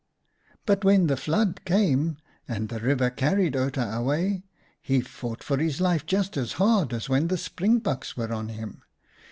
[0.65, 2.17] But when the flood came
[2.47, 4.41] and the river carried Outa away,
[4.81, 8.81] he fought for his life just as hard as when the springbucks were on him.